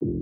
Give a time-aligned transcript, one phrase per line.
[0.00, 0.16] Hello,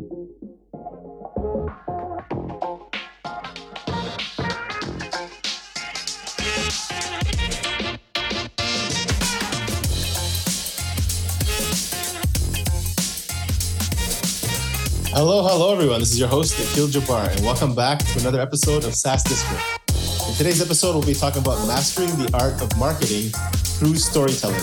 [15.46, 16.00] hello, everyone.
[16.00, 19.62] This is your host, Akeel Jabbar, and welcome back to another episode of SaaS District.
[20.28, 23.30] In today's episode, we'll be talking about mastering the art of marketing
[23.78, 24.58] through storytelling.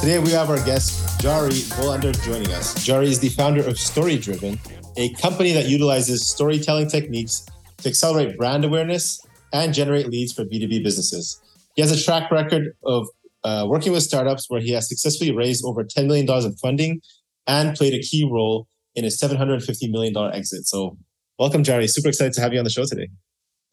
[0.00, 2.72] Today, we have our guest, Jarie Bolander, joining us.
[2.82, 4.58] Jarie is the founder of Story Driven,
[4.96, 7.44] a company that utilizes storytelling techniques
[7.76, 9.20] to accelerate brand awareness
[9.52, 11.38] and generate leads for B2B businesses.
[11.76, 13.06] He has a track record of
[13.44, 17.02] uh, working with startups where he has successfully raised over $10 million in funding
[17.46, 20.66] and played a key role in a $750 million exit.
[20.66, 20.96] So,
[21.38, 21.90] welcome, Jarie.
[21.90, 23.10] Super excited to have you on the show today.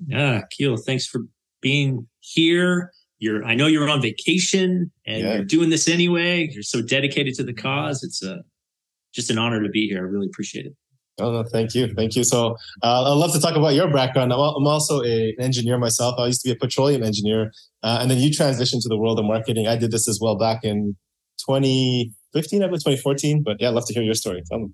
[0.06, 1.22] Yeah, Keel, thanks for
[1.62, 2.92] being here.
[3.20, 5.34] You're, I know you're on vacation and yeah.
[5.36, 6.50] you're doing this anyway.
[6.52, 8.04] You're so dedicated to the cause.
[8.04, 8.44] It's a,
[9.14, 10.00] just an honor to be here.
[10.00, 10.74] I really appreciate it.
[11.20, 11.92] Oh, no, thank you.
[11.96, 12.24] Thank you.
[12.24, 14.32] So uh, I'd love to talk about your background.
[14.32, 16.16] I'm also a, an engineer myself.
[16.20, 17.52] I used to be a petroleum engineer.
[17.82, 19.68] Uh, and then you transitioned to the world of marketing.
[19.68, 20.96] I did this as well back in
[21.48, 23.42] 2015, I believe 2014.
[23.44, 24.44] But yeah, I'd love to hear your story.
[24.48, 24.68] Tell me.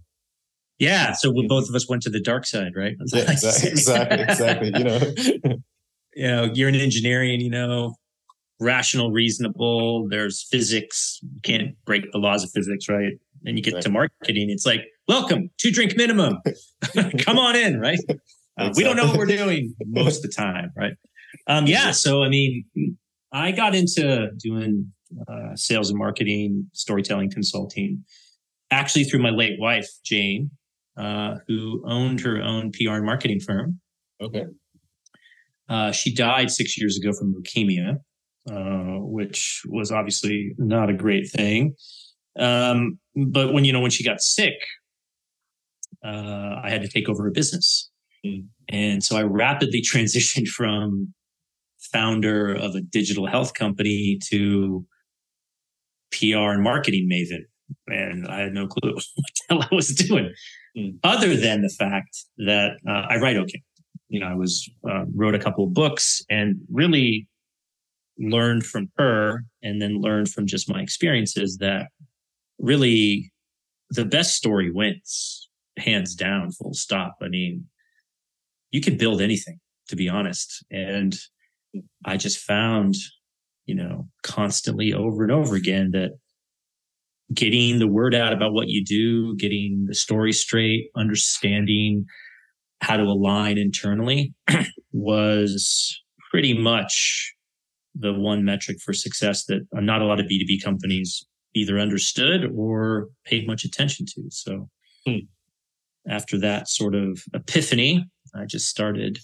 [0.79, 1.13] Yeah.
[1.13, 2.95] So we, both of us went to the dark side, right?
[3.13, 3.69] Yeah, exactly.
[3.69, 4.21] exactly.
[4.21, 4.71] Exactly.
[4.75, 4.99] You know,
[6.15, 7.95] you know, you're an engineering, you know,
[8.63, 10.07] rational, reasonable.
[10.09, 11.19] There's physics.
[11.21, 13.13] You can't break the laws of physics, right?
[13.45, 13.83] And you get right.
[13.83, 14.49] to marketing.
[14.49, 16.39] It's like, welcome, two drink minimum.
[17.19, 17.99] Come on in, right?
[18.57, 18.71] Uh.
[18.75, 20.93] We don't know what we're doing most of the time, right?
[21.47, 21.91] Um, yeah.
[21.91, 22.65] So, I mean,
[23.31, 24.91] I got into doing
[25.27, 28.03] uh, sales and marketing, storytelling, consulting,
[28.71, 30.51] actually through my late wife, Jane,
[30.97, 33.79] uh, who owned her own PR and marketing firm.
[34.21, 34.45] Okay.
[35.69, 37.97] Uh, she died six years ago from leukemia,
[38.49, 41.75] uh, which was obviously not a great thing.
[42.37, 44.55] Um, but when you know when she got sick,
[46.03, 47.89] uh, I had to take over her business,
[48.25, 48.45] mm.
[48.69, 51.13] and so I rapidly transitioned from
[51.91, 54.85] founder of a digital health company to
[56.11, 57.43] PR and marketing maven,
[57.87, 60.33] and I had no clue what the hell I was doing,
[60.77, 60.97] mm.
[61.03, 63.61] other than the fact that uh, I write okay.
[64.09, 67.27] You know, I was uh, wrote a couple of books and really
[68.19, 71.87] learned from her, and then learned from just my experiences that
[72.59, 73.31] really
[73.89, 77.15] the best story wins, hands down, full stop.
[77.21, 77.65] I mean,
[78.71, 79.59] you can build anything,
[79.89, 81.15] to be honest, and
[82.05, 82.95] I just found,
[83.65, 86.11] you know, constantly over and over again that
[87.33, 92.05] getting the word out about what you do, getting the story straight, understanding
[92.81, 94.33] how to align internally
[94.91, 96.01] was
[96.31, 97.33] pretty much
[97.95, 103.09] the one metric for success that not a lot of B2B companies either understood or
[103.25, 104.23] paid much attention to.
[104.29, 104.69] So
[105.05, 105.17] hmm.
[106.07, 108.05] after that sort of epiphany,
[108.35, 109.19] I just started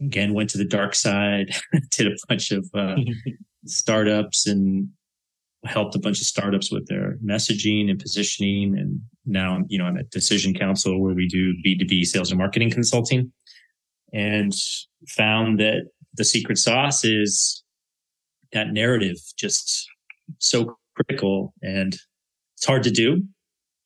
[0.00, 1.54] again, went to the dark side,
[1.90, 2.96] did a bunch of uh,
[3.66, 4.88] startups and
[5.64, 8.76] helped a bunch of startups with their messaging and positioning.
[8.78, 12.70] And now, you know, I'm at Decision Council where we do B2B sales and marketing
[12.70, 13.32] consulting
[14.12, 14.52] and
[15.08, 17.62] found that the secret sauce is
[18.52, 19.86] that narrative just
[20.38, 21.96] so critical and
[22.56, 23.22] it's hard to do,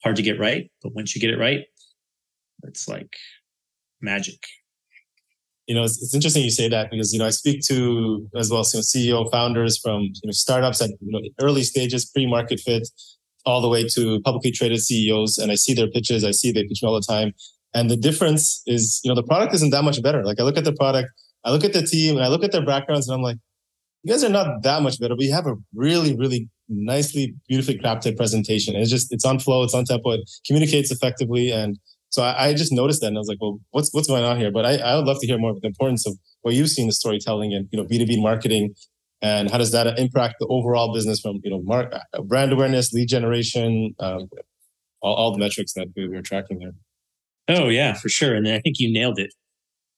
[0.02, 0.70] hard to get right.
[0.82, 1.64] But once you get it right,
[2.64, 3.16] it's like
[4.00, 4.38] magic
[5.70, 8.50] you know, it's, it's, interesting you say that because, you know, I speak to as
[8.50, 12.88] well, know, CEO founders from, you know, startups at you know, early stages, pre-market fit,
[13.46, 15.38] all the way to publicly traded CEOs.
[15.38, 16.24] And I see their pitches.
[16.24, 17.34] I see they pitch me all the time.
[17.72, 20.24] And the difference is, you know, the product isn't that much better.
[20.24, 21.08] Like I look at the product,
[21.44, 23.38] I look at the team and I look at their backgrounds and I'm like,
[24.02, 27.78] you guys are not that much better, but you have a really, really nicely, beautifully
[27.78, 28.74] crafted presentation.
[28.76, 31.50] It's just, it's on flow, it's on tempo, it communicates effectively.
[31.50, 34.24] And so I, I, just noticed that and I was like, well, what's what's going
[34.24, 34.50] on here?
[34.50, 36.86] But I, I would love to hear more of the importance of what you've seen
[36.86, 38.74] the storytelling and you know B2B marketing
[39.22, 42.92] and how does that impact the overall business from you know mark, uh, brand awareness,
[42.92, 44.28] lead generation, um,
[45.02, 47.56] all, all, the metrics that we were tracking there.
[47.56, 48.34] Oh yeah, for sure.
[48.34, 49.32] And I think you nailed it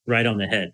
[0.05, 0.71] right on the head.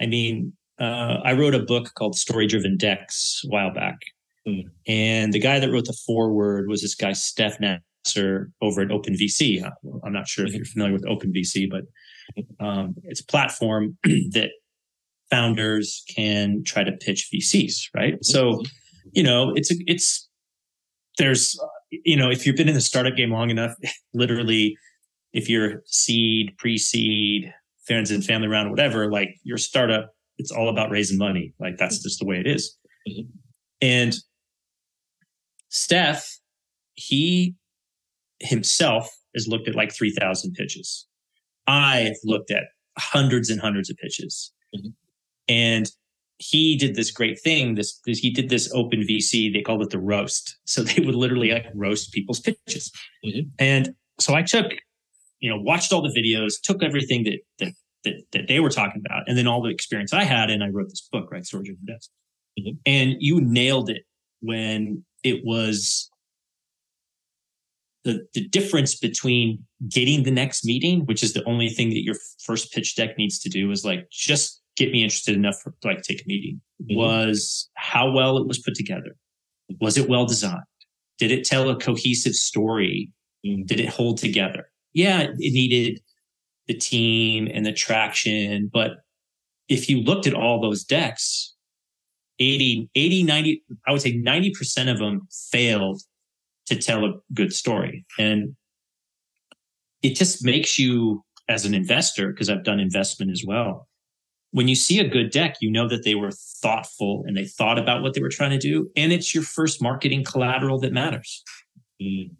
[0.00, 3.98] I mean, uh, I wrote a book called Story Driven Decks a while back.
[4.46, 4.64] Mm.
[4.86, 9.64] And the guy that wrote the foreword was this guy, Steph Nasser, over at OpenVC.
[9.64, 9.70] Uh,
[10.04, 11.82] I'm not sure if you're familiar with OpenVC, but
[12.64, 14.50] um, it's a platform that
[15.30, 18.14] founders can try to pitch VCs, right?
[18.24, 18.62] So,
[19.12, 20.28] you know, it's it's
[21.18, 21.58] there's
[21.90, 23.74] you know if you've been in the startup game long enough,
[24.14, 24.76] literally,
[25.32, 27.52] if you're seed, pre-seed,
[27.88, 31.52] friends and family round, whatever, like your startup, it's all about raising money.
[31.58, 32.76] Like that's just the way it is.
[33.08, 33.28] Mm-hmm.
[33.80, 34.14] And
[35.70, 36.38] Steph,
[36.94, 37.56] he
[38.40, 41.06] himself has looked at like 3,000 pitches.
[41.66, 42.64] I've looked at
[42.98, 44.52] hundreds and hundreds of pitches.
[44.74, 44.88] Mm-hmm.
[45.48, 45.90] And
[46.38, 47.74] he did this great thing.
[47.74, 49.52] This, this, he did this open VC.
[49.52, 50.56] They called it the roast.
[50.64, 52.92] So they would literally like roast people's pitches.
[53.24, 53.48] Mm-hmm.
[53.58, 54.66] And so I took,
[55.40, 57.72] you know, watched all the videos, took everything that, that
[58.04, 60.68] that, that they were talking about, and then all the experience I had, and I
[60.68, 62.10] wrote this book, right, Story Driven Decks.
[62.58, 62.76] Mm-hmm.
[62.86, 64.02] And you nailed it
[64.40, 66.10] when it was
[68.04, 72.16] the the difference between getting the next meeting, which is the only thing that your
[72.44, 76.02] first pitch deck needs to do, is like just get me interested enough for like
[76.02, 76.60] take a meeting.
[76.82, 76.96] Mm-hmm.
[76.96, 79.16] Was how well it was put together.
[79.80, 80.62] Was it well designed?
[81.18, 83.12] Did it tell a cohesive story?
[83.44, 83.64] Mm-hmm.
[83.64, 84.70] Did it hold together?
[84.98, 86.00] Yeah, it needed
[86.66, 88.68] the team and the traction.
[88.72, 88.96] But
[89.68, 91.54] if you looked at all those decks,
[92.40, 96.02] 80, 80, 90, I would say 90% of them failed
[96.66, 98.06] to tell a good story.
[98.18, 98.56] And
[100.02, 103.86] it just makes you, as an investor, because I've done investment as well,
[104.50, 107.78] when you see a good deck, you know that they were thoughtful and they thought
[107.78, 108.90] about what they were trying to do.
[108.96, 111.44] And it's your first marketing collateral that matters.
[112.02, 112.30] Mm.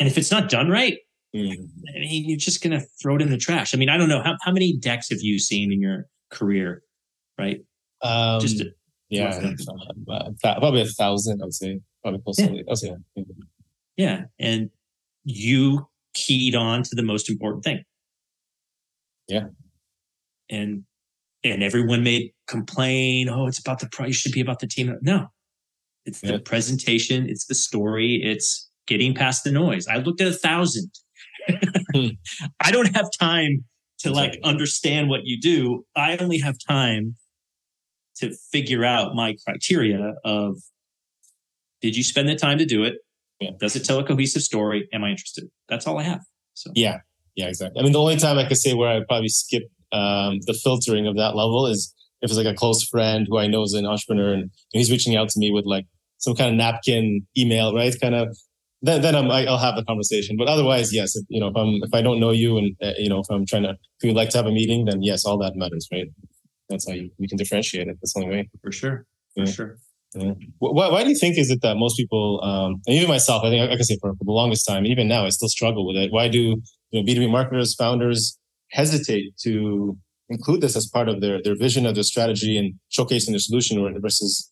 [0.00, 0.98] And if it's not done right,
[1.34, 1.68] mm.
[1.94, 3.74] I mean, you're just going to throw it in the trash.
[3.74, 4.22] I mean, I don't know.
[4.22, 6.82] How, how many decks have you seen in your career?
[7.38, 7.60] Right.
[8.02, 8.70] Um, just to,
[9.08, 9.54] yeah,
[10.08, 11.80] uh, probably a thousand, I would say.
[12.02, 12.48] Probably close yeah.
[12.48, 13.24] to, say, yeah.
[13.96, 14.22] yeah.
[14.38, 14.70] And
[15.24, 17.84] you keyed on to the most important thing.
[19.28, 19.46] Yeah.
[20.50, 20.84] And
[21.44, 24.96] and everyone may complain, oh, it's about the price, should be about the team.
[25.02, 25.28] No,
[26.04, 26.32] it's yeah.
[26.32, 29.86] the presentation, it's the story, it's getting past the noise.
[29.86, 30.90] I looked at a thousand.
[32.60, 33.64] I don't have time
[34.00, 35.84] to like understand what you do.
[35.96, 37.16] I only have time
[38.16, 40.58] to figure out my criteria of
[41.80, 42.96] did you spend the time to do it?
[43.40, 43.50] Yeah.
[43.58, 44.88] Does it tell a cohesive story?
[44.92, 45.48] Am I interested?
[45.68, 46.20] That's all I have.
[46.54, 46.98] So yeah,
[47.34, 47.80] yeah, exactly.
[47.80, 51.06] I mean, the only time I could say where I probably skip um, the filtering
[51.06, 53.86] of that level is if it's like a close friend who I know is an
[53.86, 55.86] entrepreneur and he's reaching out to me with like
[56.18, 57.94] some kind of napkin email, right?
[58.00, 58.36] Kind of
[58.82, 60.36] then then I'm, I, will have the conversation.
[60.36, 62.92] But otherwise, yes, if, you know, if I'm if I don't know you and uh,
[62.98, 65.24] you know if I'm trying to if you'd like to have a meeting, then yes,
[65.24, 66.06] all that matters, right?
[66.68, 67.96] That's how you we can differentiate it.
[68.00, 68.50] That's the only way.
[68.62, 69.06] For sure.
[69.34, 69.50] For yeah.
[69.50, 69.76] sure.
[70.14, 70.32] Yeah.
[70.58, 73.48] Why, why do you think is it that most people, um, and even myself, I
[73.48, 75.96] think I can say for, for the longest time, even now, I still struggle with
[75.96, 76.12] it.
[76.12, 76.38] Why do
[76.90, 78.38] you know B two B marketers, founders
[78.72, 79.96] hesitate to
[80.28, 84.00] include this as part of their their vision of their strategy and showcasing their solution,
[84.00, 84.50] versus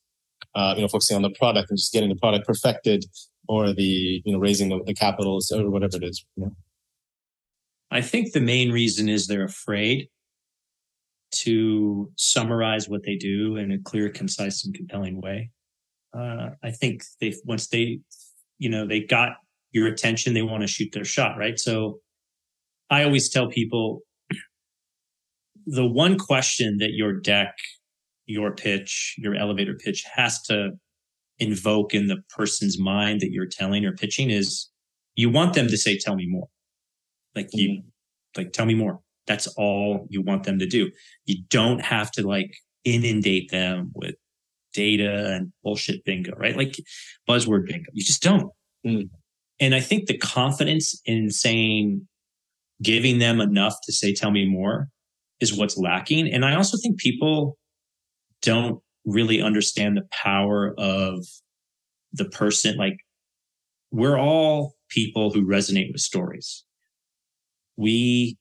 [0.55, 3.05] uh, you know focusing on the product and just getting the product perfected
[3.50, 6.25] or the you know raising the, the capitals or whatever it is.
[6.37, 6.52] You know?
[7.91, 10.08] I think the main reason is they're afraid
[11.32, 15.50] to summarize what they do in a clear, concise, and compelling way.
[16.17, 17.99] Uh, I think they once they
[18.61, 19.32] you know they got
[19.73, 21.58] your attention, they want to shoot their shot, right?
[21.58, 21.99] So
[22.88, 24.02] I always tell people
[25.67, 27.55] the one question that your deck,
[28.26, 30.70] your pitch, your elevator pitch has to
[31.40, 34.69] invoke in the person's mind that you're telling or pitching is
[35.14, 36.48] you want them to say, tell me more.
[37.34, 37.58] Like mm-hmm.
[37.58, 37.82] you,
[38.37, 39.00] like, tell me more.
[39.26, 40.90] That's all you want them to do.
[41.25, 42.54] You don't have to like
[42.84, 44.14] inundate them with
[44.72, 46.56] data and bullshit bingo, right?
[46.56, 46.76] Like
[47.28, 47.90] buzzword bingo.
[47.92, 48.50] You just don't.
[48.87, 49.10] Mm.
[49.60, 52.06] And I think the confidence in saying,
[52.82, 54.88] giving them enough to say, tell me more
[55.38, 56.32] is what's lacking.
[56.32, 57.59] And I also think people
[58.42, 61.25] don't really understand the power of
[62.12, 62.76] the person.
[62.76, 62.99] Like
[63.90, 66.64] we're all people who resonate with stories.
[67.76, 68.37] We,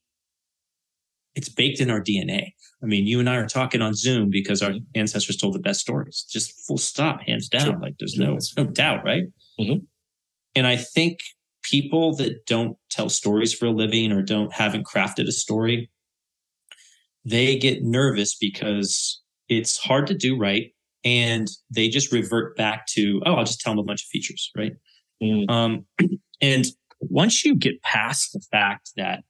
[1.36, 2.54] it's baked in our DNA.
[2.82, 5.82] I mean, you and I are talking on Zoom because our ancestors told the best
[5.82, 6.26] stories.
[6.30, 7.66] Just full stop, hands down.
[7.66, 7.80] Sure.
[7.80, 9.24] Like there's no, no doubt, right?
[9.60, 9.84] Mm-hmm.
[10.56, 11.20] And I think
[11.64, 15.90] people that don't tell stories for a living or don't haven't crafted a story,
[17.26, 19.19] they get nervous because
[19.50, 20.72] it's hard to do right.
[21.04, 24.52] And they just revert back to, oh, I'll just tell them a bunch of features,
[24.56, 24.74] right?
[25.22, 25.50] Mm.
[25.50, 25.86] Um,
[26.42, 26.66] and
[27.02, 29.24] once you get past the fact that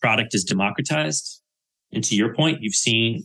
[0.00, 1.42] product is democratized,
[1.92, 3.24] and to your point, you've seen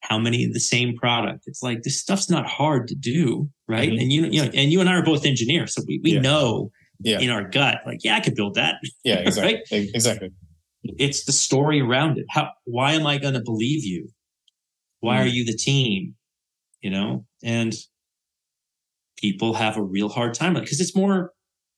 [0.00, 1.44] how many of the same product.
[1.46, 3.88] It's like this stuff's not hard to do, right?
[3.88, 4.00] Mm-hmm.
[4.00, 6.20] And you, you know, and you and I are both engineers, so we we yeah.
[6.20, 7.20] know yeah.
[7.20, 8.76] in our gut, like, yeah, I could build that.
[9.04, 9.54] Yeah, exactly.
[9.54, 9.88] right?
[9.94, 10.30] Exactly.
[10.84, 12.26] It's the story around it.
[12.30, 14.08] How why am I going to believe you?
[15.02, 15.24] Why mm.
[15.24, 16.14] are you the team?
[16.80, 17.74] You know, and
[19.18, 21.32] people have a real hard time because it's more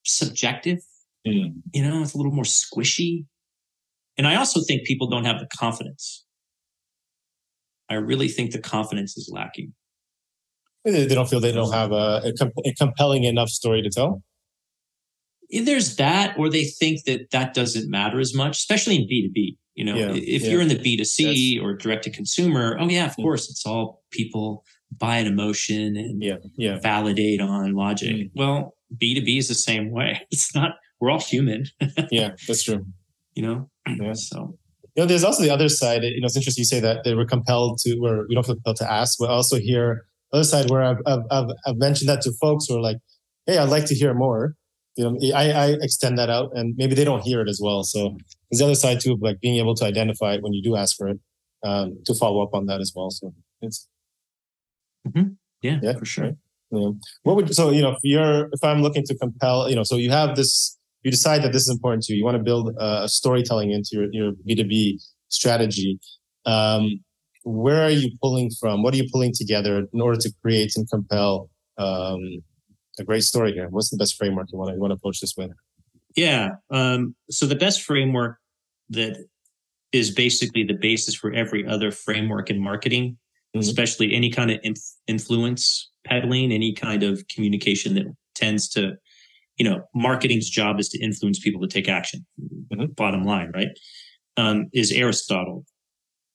[0.04, 0.78] subjective.
[1.26, 1.54] Mm.
[1.72, 3.24] You know, it's a little more squishy.
[4.16, 6.24] And I also think people don't have the confidence.
[7.90, 9.74] I really think the confidence is lacking.
[10.84, 14.22] They don't feel they don't have a, a, a compelling enough story to tell.
[15.50, 19.56] there's that, or they think that that doesn't matter as much, especially in B2B.
[19.74, 20.50] You know, Yeah, if yeah.
[20.50, 24.64] you're in the B2C or direct to consumer, oh, yeah, of course, it's all people
[24.96, 28.10] buy an emotion and Yeah, yeah, validate on logic.
[28.16, 28.30] Mm.
[28.36, 30.20] Well, B2B is the same way.
[30.30, 31.64] It's not, we're all human,
[32.10, 32.30] yeah.
[32.46, 32.86] That's true.
[33.34, 33.68] you know?
[33.88, 34.12] Yeah.
[34.30, 34.56] So,
[34.94, 36.04] You know, there's also the other side.
[36.04, 38.54] You know, it's interesting you say that they were compelled to, or we don't feel
[38.54, 42.08] compelled to ask, but also hear the other side where I've, I've, I've, I've mentioned
[42.10, 42.98] that to folks who are like,
[43.46, 44.54] hey, I'd like to hear more.
[44.96, 47.82] You know, I, I extend that out and maybe they don't hear it as well.
[47.82, 48.16] So
[48.54, 50.76] there's the other side too of like being able to identify it when you do
[50.76, 51.18] ask for it,
[51.64, 53.10] um, to follow up on that as well.
[53.10, 53.88] So it's,
[55.62, 56.32] yeah, Yeah, for sure.
[56.70, 56.90] Yeah.
[57.22, 59.96] What would so you know if you're if I'm looking to compel you know so
[59.96, 62.74] you have this you decide that this is important to you you want to build
[62.78, 65.98] a, a storytelling into your your B two B strategy.
[66.46, 67.00] Um,
[67.44, 68.82] where are you pulling from?
[68.82, 72.42] What are you pulling together in order to create and compel um,
[72.98, 73.68] a great story here?
[73.68, 75.50] What's the best framework you want to you want to approach this with?
[76.16, 76.50] Yeah.
[76.70, 78.38] Um, so the best framework
[78.90, 79.26] that
[79.92, 83.16] is basically the basis for every other framework in marketing,
[83.54, 83.60] Mhm.
[83.60, 88.96] especially any kind of inf- influence peddling, any kind of communication that tends to,
[89.56, 92.26] you know, marketing's job is to influence people to take action.
[92.72, 92.94] Mhm.
[92.96, 93.68] Bottom line, right?
[94.36, 95.64] Um, is Aristotle.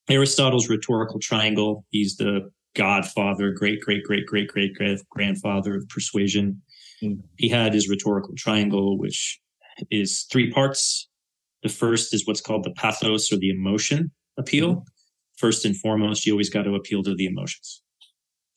[0.09, 1.85] Aristotle's rhetorical triangle.
[1.91, 6.61] He's the godfather, great, great, great, great, great, great grandfather of persuasion.
[7.01, 7.19] Mm.
[7.37, 9.39] He had his rhetorical triangle, which
[9.91, 11.08] is three parts.
[11.63, 14.85] The first is what's called the pathos or the emotion appeal.
[15.37, 17.81] First and foremost, you always got to appeal to the emotions.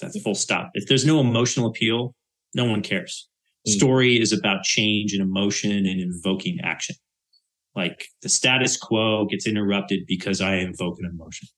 [0.01, 0.71] That's full stop.
[0.75, 2.15] If there's no emotional appeal,
[2.55, 3.29] no one cares.
[3.69, 3.73] Mm.
[3.73, 6.97] Story is about change and emotion and invoking action.
[7.77, 11.49] Like the status quo gets interrupted because I invoke an emotion.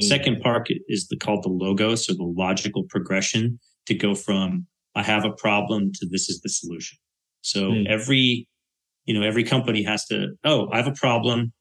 [0.00, 0.06] Mm.
[0.06, 5.02] Second part is the, called the logos or the logical progression to go from I
[5.02, 6.98] have a problem to this is the solution.
[7.40, 7.86] So Mm.
[7.88, 8.46] every,
[9.04, 11.52] you know, every company has to, oh, I have a problem.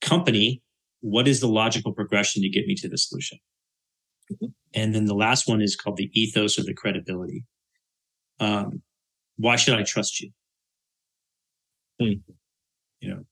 [0.00, 0.62] Company,
[1.00, 3.38] what is the logical progression to get me to the solution?
[4.32, 4.54] Mhm.
[4.74, 7.44] And then the last one is called the ethos or the credibility.
[8.40, 8.82] Um,
[9.36, 10.30] why should I trust you?
[12.00, 12.22] Mm.
[13.00, 13.24] You know,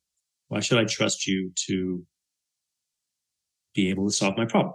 [0.49, 2.07] why should I trust you to
[3.75, 4.75] be able to solve my problem?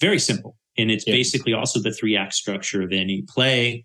[0.00, 0.56] Very simple.
[0.76, 1.14] And it's Yeah.
[1.14, 3.84] basically also the three act structure of any play.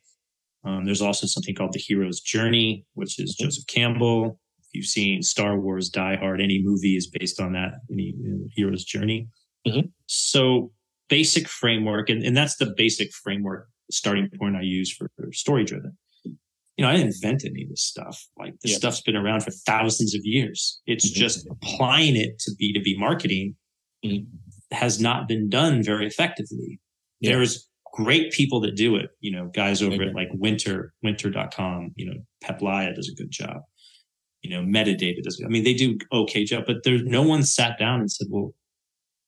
[0.65, 3.36] Um, there's also something called the hero's journey, which is.
[3.36, 4.39] Joseph Campbell.
[4.60, 8.13] If you've seen Star Wars, Die Hard, any movie is based on that, any
[8.55, 9.27] hero's journey.
[9.67, 9.91] Mhm.
[10.08, 10.72] So
[11.10, 15.63] basic framework, and, and that's the basic framework starting point I use for, for story
[15.65, 15.98] driven.
[16.25, 18.25] You know, I didn't invent any of this stuff.
[18.39, 18.77] Like this Yeah.
[18.77, 20.82] stuff's been around for thousands of years.
[20.88, 21.13] It's Mhm.
[21.15, 23.55] just applying it to B2B marketing
[24.03, 24.25] Mhm.
[24.72, 26.79] has not been done very effectively.
[27.20, 27.34] Yeah.
[27.34, 30.08] There's great people that do it, you know, guys over Okay.
[30.10, 33.62] at like Wynter, wynter.com, you know, Peep Laja does a good job.
[34.42, 37.78] You know, metadata does, I mean, they do okay job, but there's no one sat
[37.78, 38.54] down and said, well,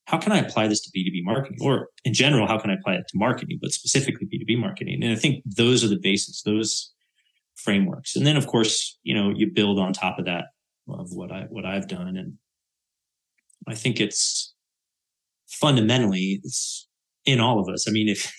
[0.08, 1.60] how can I apply this to B2B marketing?
[1.62, 5.04] Or in general, how can I apply it to marketing, but specifically B2B marketing?
[5.04, 6.92] And I think those are the basics, those
[7.56, 8.16] frameworks.
[8.16, 10.46] And then of course, you know, you build on top of that
[10.90, 12.18] of what I what I've done.
[12.18, 12.34] And
[13.68, 14.54] I think it's
[15.48, 16.88] fundamentally it's
[17.26, 17.88] in all of us.
[17.88, 18.32] I mean, if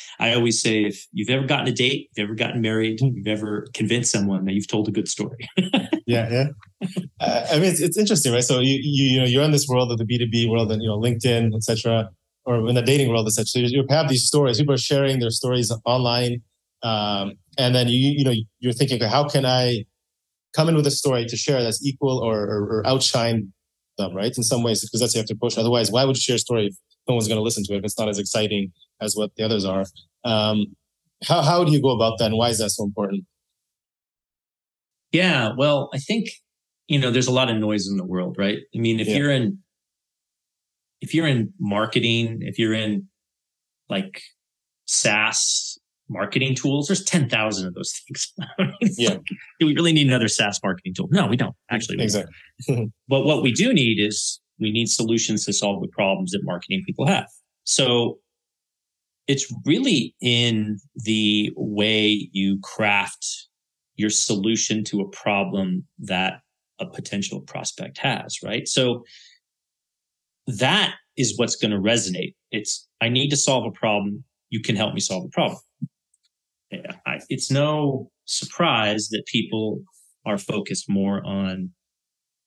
[0.18, 3.26] I always say if you've ever gotten a date, you've ever gotten married, if you've
[3.26, 5.48] ever convinced someone that you've told a good story.
[6.06, 6.46] yeah, yeah.
[7.20, 8.44] Uh, I mean, it's, it's interesting, right?
[8.44, 10.70] So you, you you know you're in this world of the B two B world,
[10.72, 12.10] and you know LinkedIn, etc.,
[12.44, 13.46] or in the dating world, etc.
[13.46, 14.58] So you, you have these stories.
[14.58, 16.42] People are sharing their stories online,
[16.82, 19.84] um, and then you you know you're thinking, okay, how can I
[20.54, 23.52] come in with a story to share that's equal or, or, or outshine
[23.98, 24.36] them, right?
[24.36, 25.58] In some ways, because that's what you have to push.
[25.58, 26.70] Otherwise, why would you share a story
[27.08, 29.44] no one's going to listen to it if it's not as exciting as what the
[29.44, 29.84] others are?
[30.24, 30.66] Um,
[31.24, 33.24] how how do you go about that, and why is that so important?
[35.12, 36.28] Yeah, well, I think
[36.88, 38.58] you know there's a lot of noise in the world, right?
[38.74, 39.16] I mean, if Yeah.
[39.16, 39.58] you're in
[41.00, 43.08] if you're in marketing, if you're in
[43.88, 44.20] like
[44.86, 48.32] SaaS marketing tools, there's 10,000 of those things.
[48.98, 49.10] Yeah.
[49.10, 49.20] like,
[49.60, 51.08] do we really need another SaaS marketing tool?
[51.10, 51.54] No, we don't.
[51.70, 52.26] Actually, we don't.
[52.60, 52.92] Exactly.
[53.08, 56.82] But what we do need is we need solutions to solve the problems that marketing
[56.86, 57.28] people have.
[57.64, 58.18] So
[59.26, 63.26] it's really in the way you craft
[63.96, 66.40] your solution to a problem that
[66.78, 68.68] a potential prospect has, right?
[68.68, 69.04] So
[70.46, 72.34] that is what's going to resonate.
[72.50, 74.22] It's, I need to solve a problem.
[74.50, 75.58] You can help me solve the problem.
[76.70, 76.92] Yeah,
[77.28, 79.82] it's no surprise that people
[80.24, 81.70] are focused more on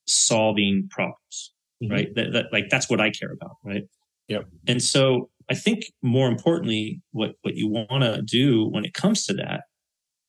[0.05, 1.91] solving problems, Mhm.
[1.91, 2.15] right?
[2.15, 3.83] That, that, like that's what I care about, right?
[4.27, 4.45] Yep.
[4.67, 9.25] And so I think more importantly, what what you want to do when it comes
[9.25, 9.63] to that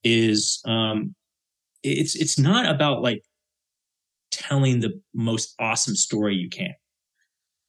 [0.03, 1.15] is um,
[1.83, 3.23] it's it's not about like
[4.31, 6.73] telling the most awesome story you can.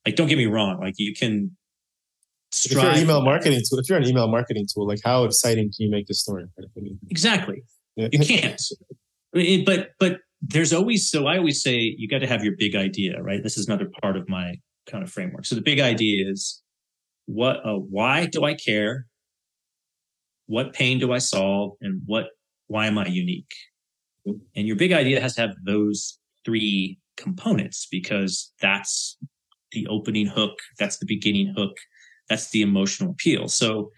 [0.06, 0.80] Like, don't get me wrong.
[0.80, 1.52] Like, you can.
[2.66, 5.66] If you're an email marketing tool, if you're an email marketing tool, like how exciting
[5.66, 6.46] can you make the story?
[7.10, 7.64] Exactly.
[7.96, 8.62] You can't.
[9.66, 13.22] But but there's always so I always say you got to have your big idea,
[13.22, 13.44] right?
[13.44, 14.56] This is another part of my
[14.90, 15.46] kind of framework.
[15.46, 16.62] So the big idea is
[17.26, 19.06] what uh, why do I care?
[20.48, 22.26] What pain do I solve and what
[22.68, 23.54] why am I unique?
[24.26, 29.18] And your big idea has to have those three components because that's
[29.72, 31.78] the opening hook, that's the beginning hook,
[32.30, 33.48] that's the emotional appeal.
[33.48, 33.92] So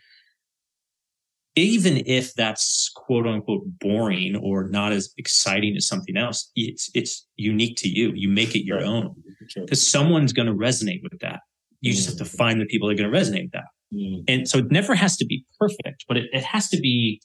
[1.56, 7.28] even if that's quote unquote boring or not as exciting as something else, it's it's
[7.36, 8.12] unique to you.
[8.16, 9.16] You make it your own
[9.56, 11.42] because someone's going to resonate with that.
[11.82, 12.38] You just have to mm.
[12.38, 13.66] find the people that are going to resonate with that.
[13.94, 14.24] Mm.
[14.28, 17.22] And so it never has to be perfect, but it, it has to be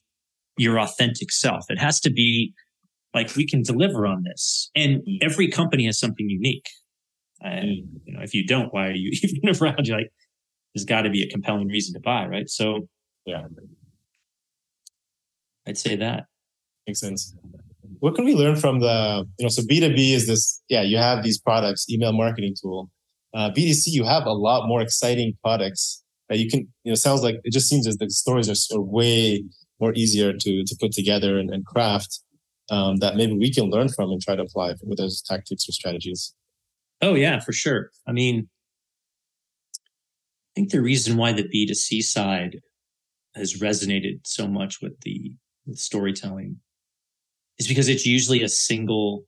[0.59, 1.65] your authentic self.
[1.69, 2.53] It has to be
[3.15, 4.71] like we can deliver on this.
[4.75, 5.19] And mm.
[5.23, 6.67] every company has something unique.
[7.41, 9.87] And you know, if you don't, why are you even around?
[9.87, 10.13] You're like,
[10.75, 12.51] there's got to be a compelling reason to buy, right?
[12.51, 12.89] So
[13.25, 13.45] yeah,
[15.69, 16.25] I'd say that
[16.87, 17.37] makes sense.
[18.01, 19.49] What can we learn from the you know?
[19.49, 20.63] So B two B is this.
[20.69, 22.91] Yeah, you have these products, email marketing tool.
[23.35, 26.61] Uh, B2C, you have a lot more exciting products that you can.
[26.85, 29.45] You know, sounds like it just seems as the stories are, are way
[29.81, 32.21] more easier to to put together and, and craft.
[32.71, 35.73] Um, that maybe we can learn from and try to apply with those tactics or
[35.73, 36.35] strategies.
[37.01, 37.91] Oh yeah, for sure.
[38.07, 38.49] I mean,
[39.77, 42.61] I think the reason why the B2C side
[43.35, 45.33] has resonated so much with the
[45.69, 46.57] with storytelling
[47.59, 49.25] is because it's usually a single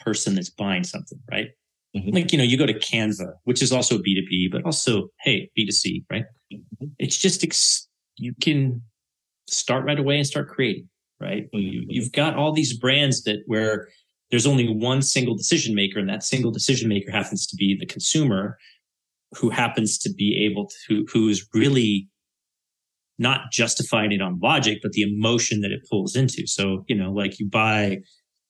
[0.00, 1.48] person that's buying something, right?
[1.96, 2.10] Mm-hmm.
[2.10, 6.04] Like, you know, you go to Canva, which is also B2B, but also, hey, B2C,
[6.10, 6.24] right?
[6.52, 6.86] Mm-hmm.
[6.98, 8.82] It's just, ex- you can
[9.48, 10.88] start right away and start creating,
[11.20, 11.44] right?
[11.44, 11.58] Mm-hmm.
[11.58, 13.88] You, you've got all these brands that where
[14.30, 17.86] there's only one single decision maker, and that single decision maker happens to be the
[17.86, 18.58] consumer
[19.36, 22.08] who happens to be able to, who is really
[23.18, 26.46] not justifying it on logic, but the emotion that it pulls into.
[26.46, 27.98] So, you know, like you buy,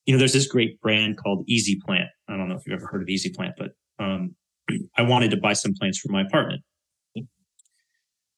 [0.07, 2.09] you know, there's this great brand called Easy Plant.
[2.29, 4.35] I don't know if you've ever heard of Easy Plant, but um,
[4.97, 6.63] I wanted to buy some plants for my apartment.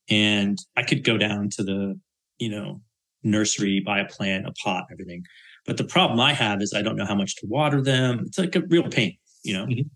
[0.09, 1.99] And I could go down to the,
[2.39, 2.81] you know,
[3.25, 5.25] nursery, buy a plant, a pot, everything.
[5.67, 8.23] But the problem I have is I don't know how much to water them.
[8.27, 9.67] It's like a real pain, you know.
[9.67, 9.89] Mm-hmm.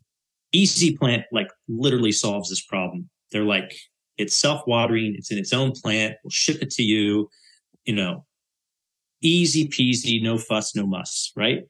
[0.52, 3.08] Easy Plant like literally solves this problem.
[3.30, 3.72] They're like,
[4.20, 7.28] it's self-watering, it's in its own plant, we'll ship it to you,
[7.85, 8.24] you know,
[9.22, 11.62] easy peasy, no fuss, no muss, right?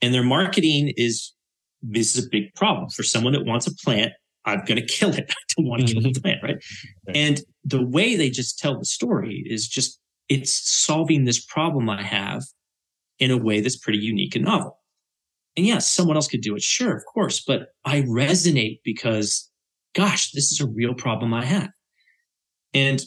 [0.00, 1.32] And their marketing is
[1.82, 4.12] this is a big problem for someone that wants a plant.
[4.44, 5.26] I'm going to kill it.
[5.30, 6.22] I don't want to kill the mm-hmm.
[6.22, 6.64] plant, right?
[7.14, 12.02] And the way they just tell the story is just it's solving this problem I
[12.02, 12.42] have
[13.18, 14.78] in a way that's pretty unique and novel.
[15.56, 16.62] And yes, someone else could do it.
[16.62, 17.42] Sure, of course.
[17.46, 19.50] But I resonate because,
[19.94, 21.70] gosh, this is a real problem I have.
[22.74, 23.02] And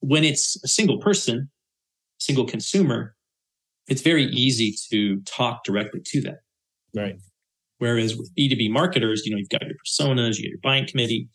[0.00, 1.50] when it's a single person,
[2.18, 3.14] single consumer,
[3.86, 6.36] it's very easy to talk directly to them.
[6.94, 7.16] Right.
[7.78, 11.28] Whereas with B2B marketers, you know, you've got your personas, you got your buying committee,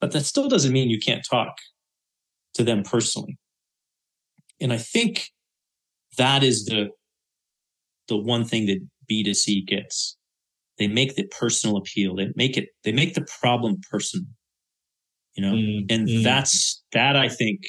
[0.00, 1.54] but that still doesn't mean you can't talk
[2.54, 3.38] to them personally.
[4.60, 5.30] And I think
[6.18, 6.90] that is the
[8.08, 8.80] the one thing that
[9.10, 10.16] B2C gets.
[10.80, 12.16] They make the personal appeal.
[12.16, 14.26] They make it they make the problem personal.
[15.36, 15.52] You know?
[15.52, 16.24] Mm, and mm.
[16.24, 17.60] that's that I think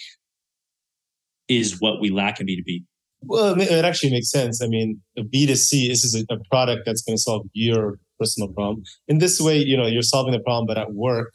[1.48, 2.84] is what we lack in B2B.
[3.24, 4.64] Well, it actually makes sense.
[4.64, 8.82] I mean, a B2C, this is a, product that's going to solve your personal problem.
[9.08, 11.32] In this way, you know, you're solving the problem, but at work.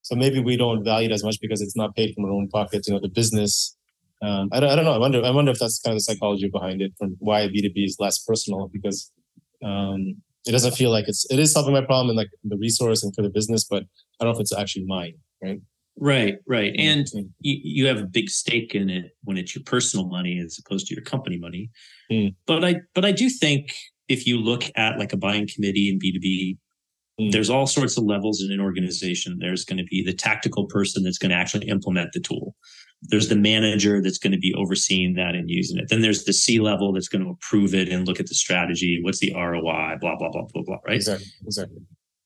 [0.00, 2.48] So maybe we don't value it as much because it's not paid from our own
[2.48, 2.88] pockets.
[2.88, 3.76] You know, the business
[4.22, 4.94] um, I, don't, I don't know.
[4.94, 5.24] I wonder.
[5.24, 7.84] I wonder if that's kind of the psychology behind it, from why B two B
[7.84, 9.12] is less personal because
[9.64, 13.02] um, it doesn't feel like it's it is solving my problem and like the resource
[13.02, 13.84] and for the business, but
[14.20, 15.60] I don't know if it's actually mine, right?
[16.00, 17.26] Right, right, and mm-hmm.
[17.40, 20.86] you, you have a big stake in it when it's your personal money as opposed
[20.86, 21.70] to your company money.
[22.10, 22.36] Mm.
[22.46, 23.74] But I, but I do think
[24.08, 26.58] if you look at like a buying committee in B two B,
[27.20, 27.32] mm.
[27.32, 29.38] there's all sorts of levels in an organization.
[29.40, 32.54] There's going to be the tactical person that's going to actually implement the tool.
[33.02, 35.88] There's the manager that's going to be overseeing that and using it.
[35.88, 38.98] Then there's the C level that's going to approve it and look at the strategy.
[39.02, 39.96] What's the ROI?
[40.00, 40.78] Blah, blah, blah, blah, blah.
[40.84, 40.96] Right.
[40.96, 41.26] Exactly.
[41.44, 41.78] Exactly.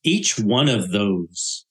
[0.02, 1.66] Each one of those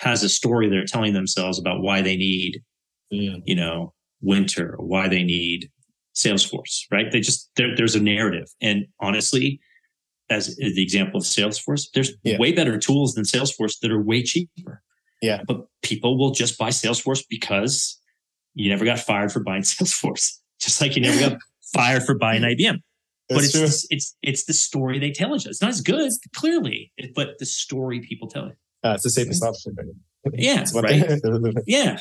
[0.00, 2.62] has a story they're telling themselves about why they need,
[3.10, 3.36] yeah.
[3.44, 5.70] you know, winter, why they need
[6.14, 7.10] Salesforce, right?
[7.10, 8.48] They just, there, there's a narrative.
[8.60, 9.60] And honestly,
[10.30, 12.38] as the example of Salesforce, there's yeah.
[12.38, 14.82] way better tools than Salesforce that are way cheaper.
[15.20, 15.42] Yeah.
[15.46, 18.00] But people will just buy Salesforce because
[18.54, 20.38] you never got fired for buying Salesforce.
[20.60, 21.38] just like you never got
[21.74, 22.78] fired for buying IBM.
[23.28, 23.96] but That's it's, true.
[23.96, 25.46] it's it's the story they tell us.
[25.46, 28.56] It's not as good, clearly, but the story people tell it.
[28.82, 29.74] Uh, it's the safest option.
[30.32, 31.20] Yeah, right.
[31.66, 31.98] Yeah.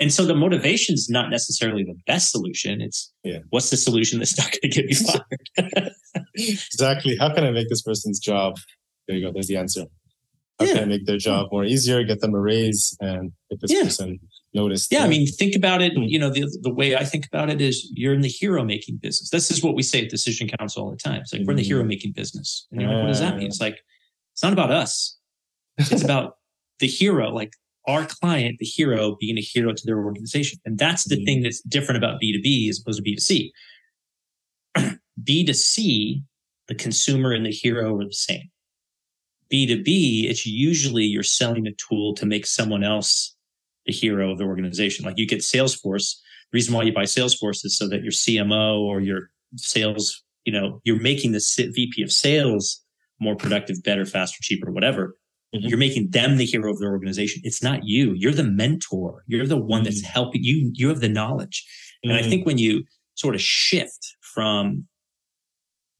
[0.00, 2.80] And so the motivation is not necessarily the best solution.
[2.80, 3.38] It's Yeah.
[3.50, 5.92] what's the solution that's not going to get me fired?
[6.34, 7.16] exactly.
[7.16, 8.56] How can I make this person's job?
[9.06, 9.32] There you go.
[9.32, 9.84] There's the answer.
[10.58, 10.74] How Yeah.
[10.74, 13.84] can I make their job more easier, get them a raise, and get this Yeah.
[13.84, 14.18] person
[14.54, 14.90] noticed?
[14.90, 15.94] yeah, I mean, think about it.
[15.94, 16.02] Hmm.
[16.02, 18.96] You know, the the way I think about it is you're in the hero making
[18.96, 19.30] business.
[19.30, 21.20] This is what we say at Decision Council all the time.
[21.20, 21.88] It's like we're in the hero Hmm.
[21.88, 22.66] making business.
[22.72, 23.46] And you're like, what does that mean?
[23.46, 23.78] It's like
[24.32, 25.16] it's not about us.
[25.78, 26.38] It's about
[26.80, 27.52] the hero, like
[27.86, 30.58] our client, the hero, being a hero to their organization.
[30.64, 31.24] And that's the Hmm.
[31.24, 33.52] thing that's different about B2B as opposed to B2C.
[35.22, 36.22] B2C,
[36.66, 38.50] the consumer and the hero are the same.
[39.52, 43.34] B2B, it's usually you're selling a tool to make someone else
[43.86, 45.04] the hero of the organization.
[45.04, 46.16] Like you get Salesforce.
[46.50, 50.52] The reason why you buy Salesforce is so that your CMO or your sales, you
[50.52, 52.82] know, you're making the VP of sales
[53.20, 55.16] more productive, better, faster, cheaper, whatever.
[55.54, 55.68] Mhm.
[55.68, 57.40] You're making them the hero of their organization.
[57.44, 58.14] It's not you.
[58.14, 59.24] You're the mentor.
[59.26, 60.06] You're the one that's Mhm.
[60.06, 60.70] helping you.
[60.74, 61.66] You have the knowledge.
[62.04, 62.84] And I think when you
[63.14, 64.86] sort of shift from,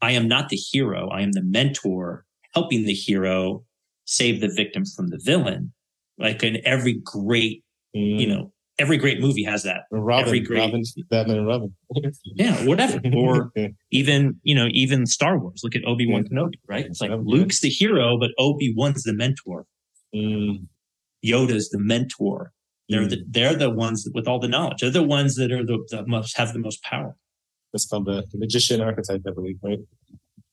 [0.00, 3.64] I am not the hero, I am the mentor, helping the hero
[4.04, 5.72] save the victim from the villain.
[6.18, 7.62] Like in every great,
[7.94, 8.18] mm.
[8.18, 9.82] you know, every great movie has that.
[9.90, 11.74] Robin, every great- Robin, Batman and Robin.
[12.24, 13.00] Yeah, whatever.
[13.14, 13.52] Or
[13.90, 15.61] even, you know, even Star Wars.
[15.62, 16.38] Look at Obi Wan Yeah.
[16.38, 16.87] Kenobi, right?
[16.87, 17.11] It's like.
[17.22, 19.66] Luke's the hero, but Obi Wan's the mentor.
[20.14, 20.66] Mm,
[21.24, 22.52] Yoda's the mentor.
[22.88, 23.11] They're mm.
[23.11, 24.80] the they're the ones with all the knowledge.
[24.80, 27.16] They're the ones that are the, most have the most power.
[27.72, 29.80] That's called the magician archetype, I believe, right?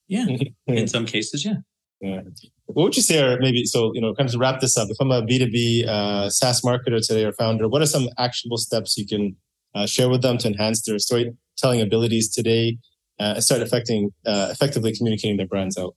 [0.08, 0.26] Yeah.
[0.68, 1.58] in some cases, yeah.
[2.06, 2.22] Yeah.
[2.66, 4.90] What would you say are maybe so, you know, kind of to wrap this up,
[4.90, 8.96] if I'm a B2B uh, SaaS marketer today or founder, what are some actionable steps
[8.98, 9.36] you can
[9.74, 12.78] uh, share with them to enhance their storytelling abilities today
[13.20, 15.96] uh, and start affecting, uh, effectively communicating their brands out?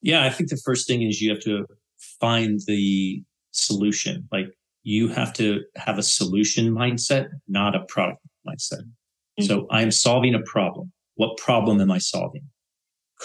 [0.00, 1.66] Yeah, I think the first thing is you have to
[2.20, 4.28] find the solution.
[4.32, 4.46] Like
[4.84, 8.82] you have to have a solution mindset, not a product mindset.
[9.40, 10.92] So I'm solving a problem.
[11.16, 12.44] What problem am I solving?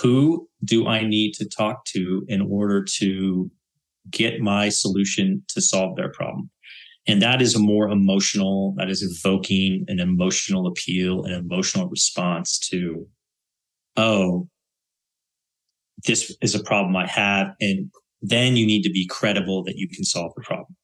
[0.01, 3.49] Who do I need to talk to in order to
[4.09, 6.49] get my solution to solve their problem?
[7.07, 12.59] And that is a more emotional, that is evoking an emotional appeal, an emotional response
[12.69, 13.07] to,
[13.97, 14.47] oh,
[16.05, 17.53] this is a problem I have.
[17.59, 20.75] And then you need to be credible that you can solve the problem.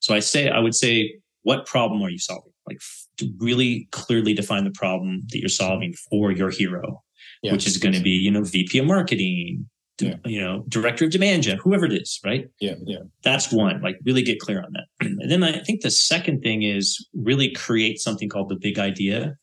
[0.00, 2.52] So I say, I would say, what problem are you solving?
[2.66, 2.80] Like
[3.18, 7.02] to really clearly define the problem that you're solving for your hero,
[7.46, 7.52] Yeah.
[7.52, 9.68] which is going to be, you know, VP of marketing,
[10.00, 10.16] Yeah.
[10.24, 12.48] you know, director of demand gen, whoever it is, right?
[12.60, 12.98] Yeah, yeah.
[13.22, 14.86] That's one, like really get clear on that.
[15.20, 19.36] And then I think the second thing is really create something called the big idea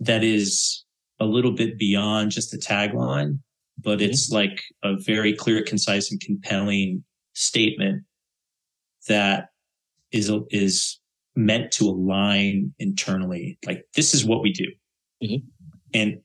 [0.00, 0.84] that is
[1.20, 3.38] a little bit beyond just a tagline,
[3.78, 8.04] but it's like a very clear, concise, and compelling statement
[9.08, 9.48] that
[10.12, 10.98] is is
[11.36, 13.58] meant to align internally.
[13.66, 14.66] Like this is what we do,
[15.22, 15.42] Mhm.
[15.94, 16.20] and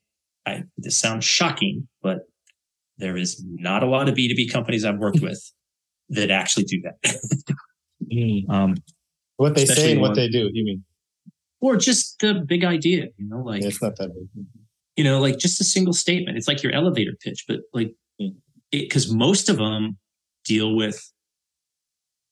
[0.47, 2.19] I this sounds shocking, but
[2.97, 5.41] there is not a lot of B two B companies I've worked with
[6.09, 6.97] that actually do that.
[8.13, 8.47] Mm.
[8.49, 8.75] Um,
[9.37, 10.83] What they say and what they do, you mean?
[11.59, 14.45] or just the big idea, you know, like Yeah, it's not that big.
[14.95, 16.37] you know, like just a single statement.
[16.37, 18.35] It's like your elevator pitch, but like, Mm.
[18.71, 19.97] because most of them
[20.45, 21.11] deal with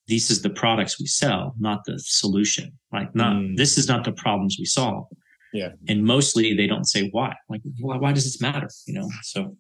[0.08, 2.78] this is the products we sell, not the solution.
[2.94, 3.58] Like, not Mm.
[3.58, 5.08] this is not the problems we solve.
[5.56, 5.70] Yeah.
[5.88, 7.34] And mostly they don't say why.
[7.50, 8.68] Like, why, why does this matter?
[8.86, 9.56] You know, so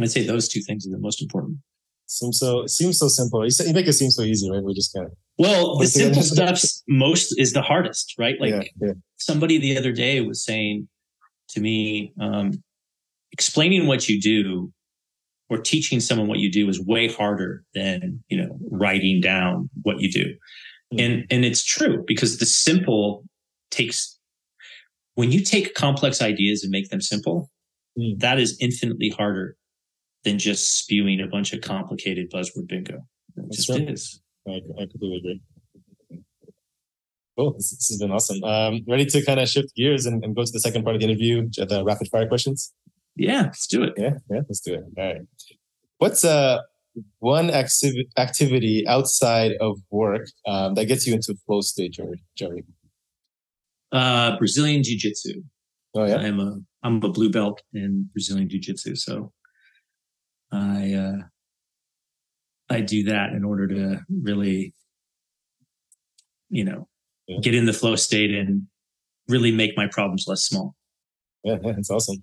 [0.00, 1.58] I'd say those two things are the most important.
[2.06, 3.44] Seems so, it seems so simple.
[3.44, 4.62] You, say, you make it seem so easy, right?
[4.62, 8.40] We just kind of, Well, the simple stuff's most is the hardest, right?
[8.40, 8.92] Like, yeah, yeah.
[9.16, 10.88] somebody the other day was saying
[11.50, 12.62] to me, um,
[13.32, 14.72] explaining what you do
[15.48, 20.00] or teaching someone what you do is way harder than, you know, writing down what
[20.00, 20.34] you do.
[20.94, 21.04] Mm.
[21.04, 23.24] And, and it's true because the simple
[23.70, 24.18] takes,
[25.14, 27.50] when you take complex ideas and make them simple,
[27.98, 28.20] Mm.
[28.20, 29.56] that is infinitely harder
[30.22, 32.94] than just spewing a bunch of complicated buzzword bingo.
[32.94, 33.02] It
[33.36, 33.90] That's just right.
[33.90, 34.20] is.
[34.46, 35.40] I, I completely agree.
[37.36, 37.54] Cool.
[37.54, 38.42] This, this has been awesome.
[38.44, 41.00] Um, ready to kind of shift gears and, and go to the second part of
[41.00, 42.72] the interview, the rapid fire questions?
[43.16, 43.94] Yeah, let's do it.
[43.96, 44.84] Yeah, yeah, let's do it.
[44.96, 45.22] All right.
[45.98, 46.60] What's uh
[47.18, 51.96] one activ- activity outside of work um, that gets you into flow state,
[52.38, 52.64] Jarie?
[53.92, 55.42] Uh, Brazilian Jiu Jitsu.
[55.94, 56.16] Oh yeah.
[56.16, 59.32] I'm a I'm a blue belt in Brazilian Jiu Jitsu, so
[60.52, 61.16] I uh,
[62.68, 64.72] I do that in order to really,
[66.48, 66.88] you know,
[67.26, 67.38] Yeah.
[67.40, 68.66] get in the flow state and
[69.28, 70.76] really make my problems less small.
[71.42, 72.22] Yeah, that's awesome.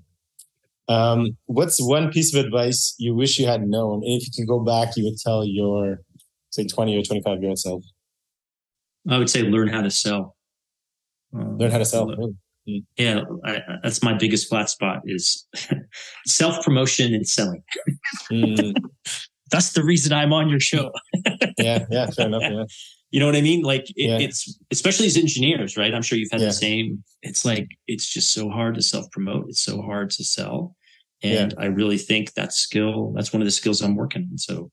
[0.87, 4.03] Um, what's one piece of advice you wish you had known?
[4.05, 5.99] If you could go back, you would tell your,
[6.49, 7.83] say, 20 or 25 year old self?
[9.09, 10.36] I would say learn how to sell.
[11.35, 12.07] Uh, learn how to sell.
[12.07, 12.35] Really?
[12.97, 15.47] Yeah, I, that's my biggest flat spot is
[16.25, 17.63] self promotion and selling.
[18.31, 18.73] mm.
[19.49, 20.91] That's the reason I'm on your show.
[21.57, 22.41] yeah, yeah, fair enough.
[22.41, 22.65] Yeah.
[23.11, 23.61] You know what I mean?
[23.61, 24.17] Like it, yeah.
[24.19, 25.93] it's especially as engineers, right?
[25.93, 26.47] I'm sure you've had yeah.
[26.47, 27.01] the same.
[27.21, 29.45] It's like it's just so hard to self promote.
[29.47, 30.75] It's so hard to sell,
[31.23, 31.63] and yeah.
[31.63, 33.13] I really think that skill.
[33.15, 34.37] That's one of the skills I'm working on.
[34.37, 34.69] So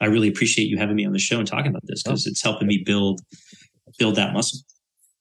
[0.00, 2.30] I really appreciate you having me on the show and talking about this because oh.
[2.30, 3.20] it's helping me build
[3.98, 4.60] build that muscle.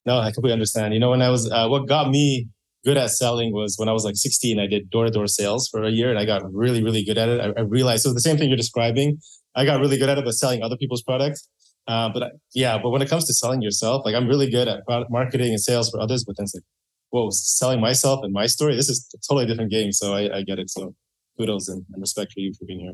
[0.05, 0.93] No, I completely understand.
[0.93, 2.47] You know, when I was, uh, what got me
[2.83, 5.67] good at selling was when I was like 16, I did door to door sales
[5.67, 7.41] for a year and I got really, really good at it.
[7.41, 9.19] I, I, realized, so the same thing you're describing,
[9.55, 11.47] I got really good at it, but selling other people's products.
[11.87, 14.67] Uh, but I, yeah, but when it comes to selling yourself, like I'm really good
[14.67, 16.63] at product marketing and sales for others, but then it's like,
[17.09, 19.91] whoa, selling myself and my story, this is a totally different game.
[19.91, 20.69] So I, I get it.
[20.69, 20.93] So
[21.39, 22.93] kudos and, and, respect for you for being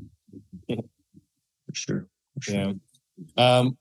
[0.68, 0.78] here.
[1.68, 2.08] for sure.
[2.36, 2.74] For sure.
[3.36, 3.58] Yeah.
[3.58, 3.78] Um,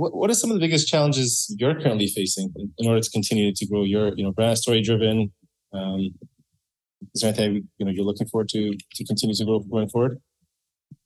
[0.00, 3.52] what, what are some of the biggest challenges you're currently facing in order to continue
[3.54, 5.30] to grow your, you know, brand story driven?
[5.74, 6.14] Um,
[7.14, 10.18] is there anything you know you're looking forward to to continue to grow going forward?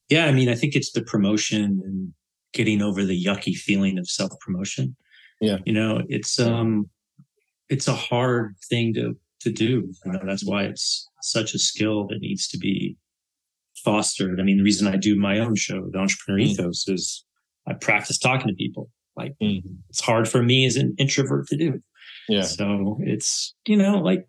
[0.09, 2.13] Yeah, I mean, I think it's the promotion and
[2.53, 4.97] getting over the yucky feeling of self promotion.
[5.41, 6.89] Yeah, you know, it's um,
[7.69, 9.93] it's a hard thing to to do.
[10.05, 12.97] You know, that's why it's such a skill that needs to be
[13.85, 14.41] fostered.
[14.41, 16.47] I mean, the reason I do my own show, the Entrepreneur mm.
[16.47, 17.25] Ethos, is
[17.67, 18.91] I practice talking to people.
[19.17, 19.63] Like mm.
[19.89, 21.81] it's hard for me as an introvert to do.
[22.29, 22.43] Yeah.
[22.43, 24.27] So it's, you know, like,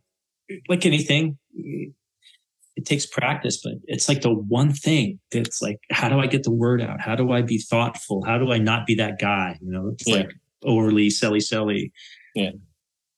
[0.70, 6.20] like anything, it takes practice, but it's like the one thing that's like, how do
[6.20, 7.02] I get the word out?
[7.02, 8.24] How do I be thoughtful?
[8.26, 9.58] How do I not be that guy?
[9.62, 10.18] You know, it's yeah.
[10.18, 11.92] like overly selly selly.
[12.36, 12.52] Yeah.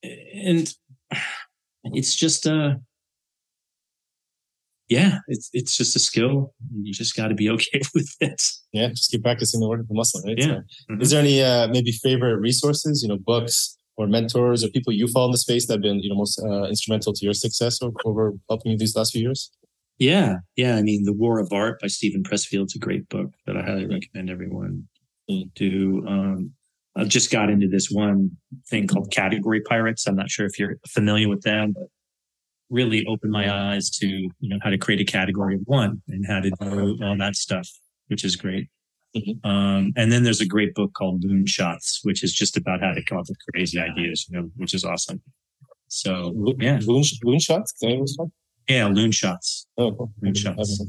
[0.02, 0.72] And
[1.84, 2.74] it's just a, uh,
[4.88, 6.54] yeah, it's it's just a skill.
[6.72, 8.42] You just got to be okay with it.
[8.72, 10.38] Yeah, just keep practicing the word of the muscle, right?
[10.38, 10.46] Yeah.
[10.46, 10.52] So,
[10.92, 11.02] mm-hmm.
[11.02, 15.08] Is there any uh, maybe favorite resources, you know, books or mentors or people you
[15.08, 17.82] follow in the space that have been you know most uh, instrumental to your success
[17.82, 19.50] over, over helping you these last few years?
[19.98, 20.76] Yeah, yeah.
[20.76, 23.62] I mean, The War of Art by Steven Pressfield is a great book that I
[23.62, 24.88] highly recommend everyone
[25.28, 25.52] mm.
[25.54, 26.04] do.
[26.06, 26.52] Um,
[26.96, 28.30] I just got into this one
[28.68, 30.06] thing called Category Pirates.
[30.06, 31.88] I'm not sure if you're familiar with them, but
[32.70, 36.26] really opened my eyes to you know how to create a category of one and
[36.26, 37.68] how to do all that stuff,
[38.08, 38.68] which is great.
[39.16, 39.48] Mm-hmm.
[39.48, 42.92] Um, and then there's a great book called Loon Shots, which is just about how
[42.92, 45.22] to come up with crazy ideas, you know, which is awesome.
[45.88, 47.02] So yeah, Loon.
[48.68, 49.66] Yeah, Loon Shots.
[49.78, 50.12] Oh, cool.
[50.20, 50.34] Loon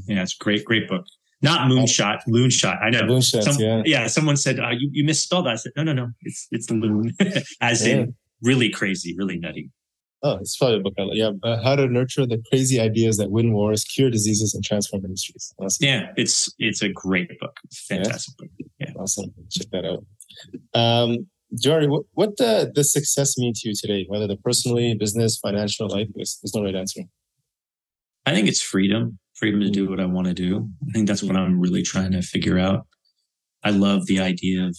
[0.06, 1.04] Yeah, it's great, great book.
[1.42, 2.78] Not Moonshot, Loon Shot.
[2.82, 3.00] I know.
[3.00, 3.46] Loon Shots.
[3.46, 3.82] Some, yeah.
[3.84, 4.06] Yeah.
[4.08, 5.52] Someone said uh, you you misspelled that.
[5.52, 6.08] I said no, no, no.
[6.20, 7.12] It's it's loon,
[7.60, 7.94] as yeah.
[7.94, 9.70] in really crazy, really nutty.
[10.22, 11.04] Oh, it's probably a book I.
[11.12, 15.04] Yeah, uh, how to nurture the crazy ideas that win wars, cure diseases, and transform
[15.04, 15.54] industries.
[15.58, 15.86] Awesome.
[15.86, 17.56] Yeah, it's it's a great book.
[17.88, 18.46] Fantastic yeah.
[18.46, 18.68] book.
[18.80, 19.32] Yeah, awesome.
[19.50, 20.04] Check that out.
[20.74, 24.04] Um, Jarie, what, what the, the success mean to you today?
[24.08, 27.02] Whether the personally, business, financial life, there's, there's no right answer.
[28.26, 30.68] I think it's freedom, freedom to do what I want to do.
[30.88, 32.86] I think that's what I'm really trying to figure out.
[33.64, 34.76] I love the idea of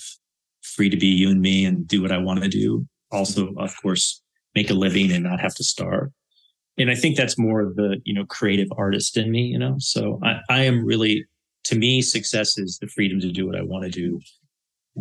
[0.61, 2.87] free to be you and me and do what I want to do.
[3.11, 4.20] Also, of course,
[4.55, 6.09] make a living and not have to starve.
[6.77, 9.75] And I think that's more of the, you know, creative artist in me, you know?
[9.79, 11.25] So I, I am really,
[11.65, 14.19] to me, success is the freedom to do what I want to do,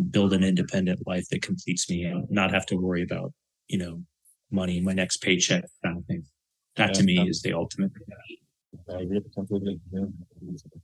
[0.09, 3.33] build an independent life that completes me and not have to worry about,
[3.67, 4.03] you know,
[4.51, 6.23] money, my next paycheck kind of thing.
[6.75, 7.91] That yeah, to me is the ultimate.
[8.89, 9.79] I agree completely.
[9.91, 10.05] Yeah.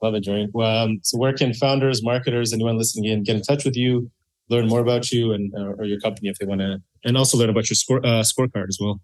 [0.02, 0.48] Love it, Jarie.
[0.54, 4.10] Well, um, so where can founders, marketers, anyone listening in get in touch with you,
[4.50, 7.38] learn more about you and uh, or your company if they want to, and also
[7.38, 9.02] learn about your score uh, scorecard as well.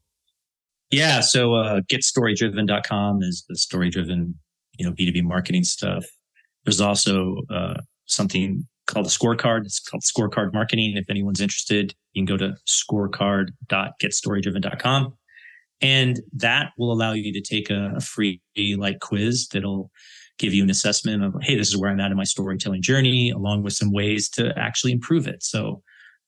[0.92, 4.36] Yeah, so uh, getstorydriven.com is the story driven,
[4.78, 6.06] you know, B2B marketing stuff.
[6.66, 9.66] There's also uh, something called a scorecard.
[9.66, 10.98] It's called scorecard marketing.
[10.98, 15.18] If anyone's interested, you can go to scorecard.getstorydriven.com.
[15.82, 18.40] And that will allow you to take a, a free
[18.78, 19.90] like quiz that'll
[20.38, 23.32] give you an assessment of, hey, this is where I'm at in my storytelling journey,
[23.32, 25.42] along with some ways to actually improve it.
[25.44, 25.82] So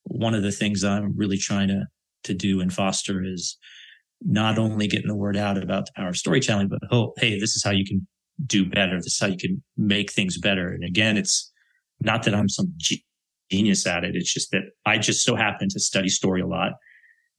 [0.06, 1.86] one of the things I'm really trying to
[2.24, 3.56] to do and foster is
[4.22, 7.54] not only getting the word out about the power of storytelling, but oh, hey, this
[7.54, 8.06] is how you can
[8.44, 8.96] do better.
[8.96, 10.68] This is how you can make things better.
[10.68, 11.52] And again, it's
[12.00, 12.72] not that I'm some
[13.50, 14.16] genius at it.
[14.16, 16.72] It's just that I just so happen to study story a lot.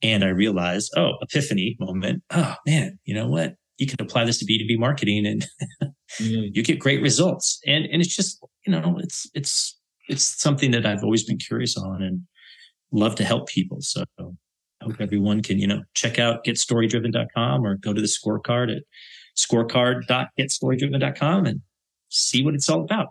[0.02, 2.22] And I realized, oh, epiphany moment.
[2.30, 3.54] Oh man, you know what?
[3.78, 5.46] You can apply this to B2B marketing and
[5.82, 6.50] mm.
[6.54, 7.58] you get great results.
[7.66, 9.76] And and it's just, you know, it's it's
[10.08, 12.22] it's something that I've always been curious on and
[12.92, 13.78] love to help people.
[13.80, 14.24] So I
[14.82, 18.82] hope everyone can, you know, check out getstorydriven.com or go to the scorecard at
[19.36, 21.60] scorecard.getstorydriven.com and
[22.08, 23.08] see what it's all about.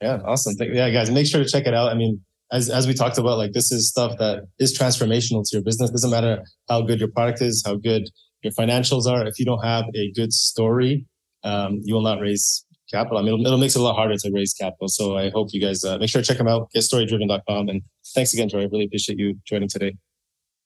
[0.00, 0.54] Yeah, awesome.
[0.58, 1.90] Yeah, guys, make sure to check it out.
[1.90, 5.56] I mean, as as we talked about, like this is stuff that is transformational to
[5.56, 5.90] your business.
[5.90, 8.10] Doesn't matter how good your product is, how good
[8.42, 9.26] your financials are.
[9.26, 11.06] If you don't have a good story,
[11.44, 13.18] um, you will not raise capital.
[13.18, 14.88] I mean, it'll, it'll make it a lot harder to raise capital.
[14.88, 16.68] So I hope you guys uh, make sure to check them out.
[16.74, 17.68] GetStoryDriven.com.
[17.68, 17.82] And
[18.14, 18.62] thanks again, Troy.
[18.62, 19.96] I really appreciate you joining today.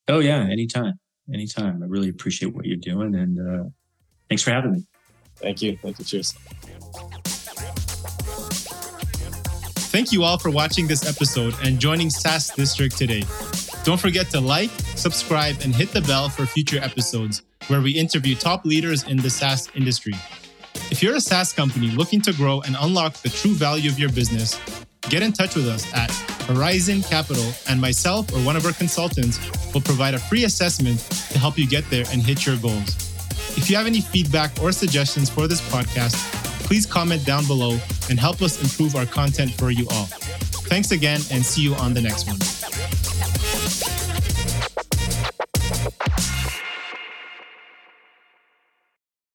[0.07, 0.99] Oh yeah, anytime,
[1.33, 1.81] anytime.
[1.81, 3.69] I really appreciate what you're doing, and uh,
[4.29, 4.85] thanks for having me.
[5.37, 5.77] Thank you.
[5.81, 6.05] Thank you.
[6.05, 6.33] Cheers.
[9.91, 13.23] Thank you all for watching this episode and joining SaaS District today.
[13.83, 18.35] Don't forget to like, subscribe, and hit the bell for future episodes where we interview
[18.35, 20.13] top leaders in the SaaS industry.
[20.95, 24.07] If you're a SaaS company looking to grow and unlock the true value of your
[24.13, 24.57] business,
[25.09, 26.09] get in touch with us at
[26.47, 29.37] Horizon Capital, and myself or one of our consultants
[29.73, 32.95] will provide a free assessment to help you get there and hit your goals.
[33.57, 36.15] If you have any feedback or suggestions for this podcast,
[36.63, 37.77] please comment down below
[38.09, 40.05] and help us improve our content for you all.
[40.71, 42.37] Thanks again and see you on the next one.